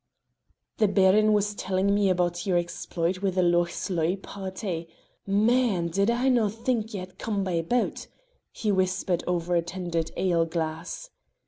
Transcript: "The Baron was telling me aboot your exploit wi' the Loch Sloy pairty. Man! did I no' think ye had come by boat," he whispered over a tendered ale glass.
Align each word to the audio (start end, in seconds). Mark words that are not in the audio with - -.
"The 0.77 0.87
Baron 0.87 1.31
was 1.31 1.53
telling 1.53 1.93
me 1.93 2.09
aboot 2.09 2.47
your 2.47 2.57
exploit 2.57 3.21
wi' 3.21 3.29
the 3.29 3.43
Loch 3.43 3.69
Sloy 3.69 4.15
pairty. 4.15 4.87
Man! 5.27 5.89
did 5.89 6.09
I 6.09 6.27
no' 6.27 6.49
think 6.49 6.95
ye 6.95 6.99
had 7.01 7.19
come 7.19 7.43
by 7.43 7.61
boat," 7.61 8.07
he 8.51 8.71
whispered 8.71 9.23
over 9.27 9.55
a 9.55 9.61
tendered 9.61 10.09
ale 10.17 10.45
glass. 10.45 11.11